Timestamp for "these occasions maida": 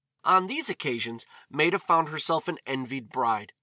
0.47-1.77